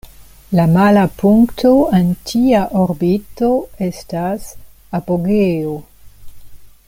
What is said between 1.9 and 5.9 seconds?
en tia orbito estas "apogeo".